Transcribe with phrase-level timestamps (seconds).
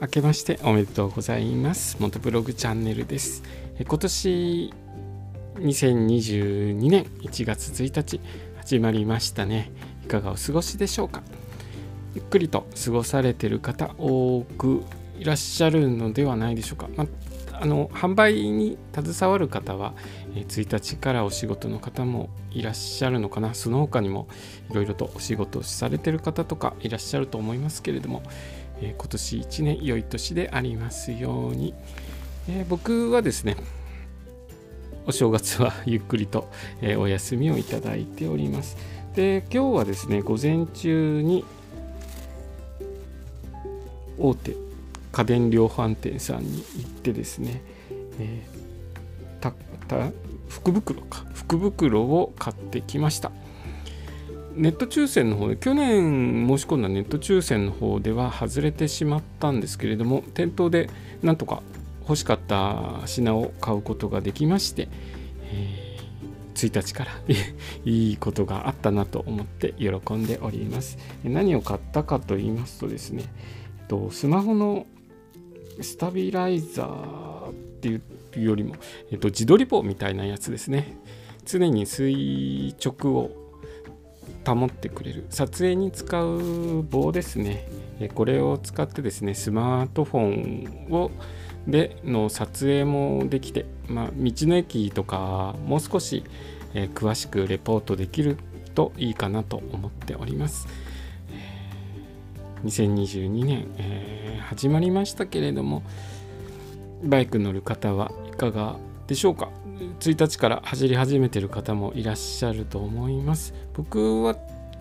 [0.00, 1.96] 明けましておめでとうございます。
[1.98, 3.42] 元ブログチャンネルです。
[3.80, 4.72] 今年
[5.56, 8.20] 2022年1月1日
[8.58, 9.72] 始まりましたね。
[10.04, 11.24] いかがお過ごしでしょうか？
[12.14, 14.84] ゆっくりと過ごされてる方多く
[15.18, 16.88] いらっしゃるのではないでしょうか。
[16.94, 17.04] ま
[17.60, 19.94] あの販売に携わる方は
[20.32, 24.28] 1日からお仕事の方もいらっしゃるのかなその他にも
[24.70, 28.22] いろいろとお仕事をされてる方とかいらっしゃると思いますけれども、
[28.80, 31.74] え今年1年良い年でありますように、
[32.48, 33.56] え僕はですね
[35.06, 36.48] お正月は ゆっくりと、
[36.80, 38.76] えお休みをいただいております。
[39.14, 41.44] で今日はですね午前中に
[44.18, 44.56] 大手
[45.12, 47.62] 家電量販店さんに行ってですね、
[48.20, 49.52] えー、た
[49.88, 50.10] た
[50.48, 51.24] 福袋か。
[51.34, 53.32] 福袋を買ってきました。
[54.58, 60.90] ネット抽選の方で去年申し込んだネット抽選の方では外れてしまったんですけれども店頭で
[61.22, 61.62] なんとか
[62.00, 64.88] 欲しかった品を買うことができまして、
[65.42, 67.12] えー、1日から
[67.84, 70.98] いいことがあったなと思って喜んでおります。
[71.22, 73.24] 何を買ったかと言いますとですね
[73.80, 74.86] えっとスマホの
[75.80, 78.74] スタビライザーっていうよりも、
[79.12, 80.96] えっと、自撮り棒みたいなやつですね。
[81.44, 83.47] 常に垂直を
[84.54, 87.68] 保ってくれる撮影に使う棒ですね
[88.14, 91.10] これを使ってですねスマートフォンを
[91.66, 96.24] での撮影もできて、まあ、道の駅とかもう少し、
[96.74, 98.38] えー、詳しくレポートできる
[98.74, 100.66] といいかなと思っております。
[102.64, 105.82] 2022年、えー、始まりましたけれども
[107.04, 108.76] バイク乗る方はいかが
[109.08, 109.50] でしょうか
[110.00, 113.54] ？1日から走り始めてる方もいらっしゃると思います。
[113.74, 114.36] 僕は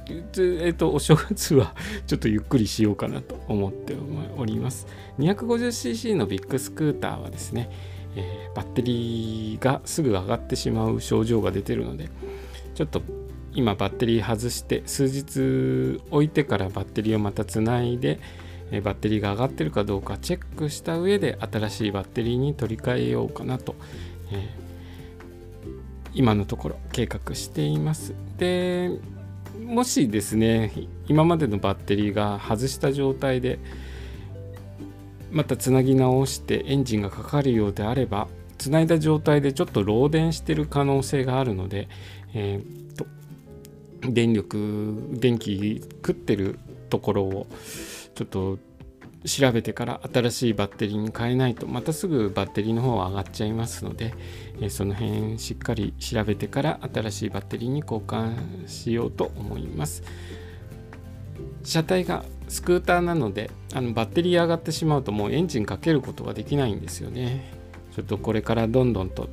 [0.10, 1.76] えーと、お正月は
[2.08, 3.96] ちょっとゆっくりしようかなと思って
[4.38, 4.88] おります。
[5.20, 7.70] 250cc のビッグスクーターはですね、
[8.16, 12.10] えー、バッテリーがすぐ上がってしまう症状が出てるので、
[12.76, 13.02] ちょっと
[13.54, 18.20] 今バッテリー外して数日置いてからバッテリーをまたつないで、
[18.72, 23.76] えバッテリーが上がってるかどうかチェックした上で新しいバッテリーに取り替えようかなと、
[24.32, 24.68] えー
[26.18, 28.16] 今のところ計画しています。
[28.38, 28.90] で
[29.64, 30.72] もしですね
[31.08, 33.60] 今までのバッテリーが外した状態で
[35.32, 38.28] またつなぎ直してエンジンがかかるようであれば
[38.58, 41.88] つないだ状態でちょっと漏電してる可能性があるので、
[42.34, 43.06] えー、と
[44.02, 46.58] 電力電気食ってる
[46.90, 47.48] ところを
[48.16, 48.58] ちょっと
[49.26, 54.14] 調べてから新しいバッテリーに変えないとまたすぐバッテリーの方は上がっちゃいますので、
[54.62, 60.04] えその辺しっかり調べてから新しいバッテリーに交換しようと思います。
[61.64, 67.52] 車体がスクーターなのであのバッテリー上がってしまうともうエンジンかけることができないんですよね。
[67.96, 69.28] ちょっとこれからどんどんと、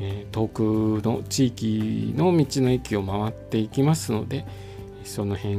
[0.00, 4.44] え、遠くの地域の道の駅を回っていきますので
[5.08, 5.56] その辺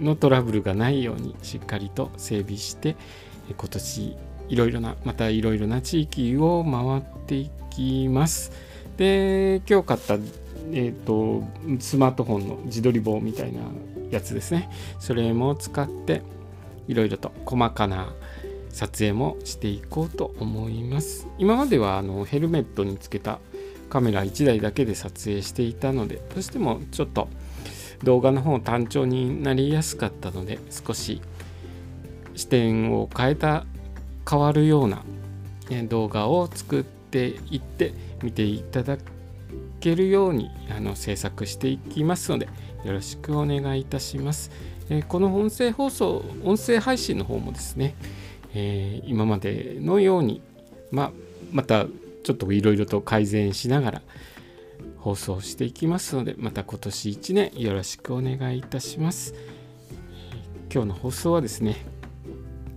[0.00, 2.96] のトラブルがないようにしっかりと整備して
[3.56, 4.16] 今年
[4.48, 8.52] いろいろなまたいろいろな地域を回っていきます。
[8.96, 10.18] で今日買った
[10.72, 11.44] えーと、
[11.78, 13.60] スマートフォンの自撮り棒みたいな
[14.10, 14.70] やつですね。
[14.98, 16.22] それも使って
[16.88, 18.14] いろいろと細かな
[18.70, 21.26] 撮影もしていこうと思います。
[21.38, 23.40] 今まではあのヘルメットにつけた
[23.90, 27.28] カメラ1台だけで撮影していたのでどうしてもちょっと
[28.02, 31.20] 動画の方単調になりやすかったので少し
[32.34, 33.64] 視点を変えた
[34.28, 35.02] 変わるような
[35.88, 38.98] 動画を作っていって見ていただ
[39.80, 42.48] けるようにあの制作していきますので
[42.84, 44.50] よろしくお願いいたします。
[44.90, 47.94] えこの音声放送音声配信の方もですね、
[48.54, 50.42] えー、今までのように、
[50.90, 51.10] ま
[51.50, 51.86] また
[52.22, 54.02] ちょっといろいろと改善しながら
[55.04, 59.34] 放送していきますのでまた今年1年よろしくお願いいたします。
[60.72, 61.76] 今日の放送はですね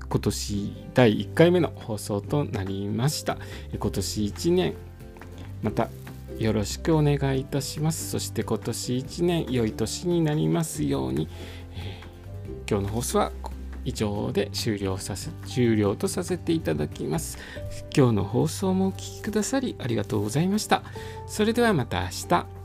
[0.09, 3.37] 今年第1回目の放送となりました。
[3.79, 4.73] 今年1年
[5.63, 5.87] また
[6.37, 8.11] よろしくお願いいたします。
[8.11, 11.29] そして今年1年良い年になりますように、
[12.69, 13.56] 今日の放送はここ
[13.87, 17.37] 以上で終了させ終了とさせていただきます。
[17.95, 20.83] 今日の放送もお聴きくださりありがとうございました。
[21.25, 22.56] それではまた明日。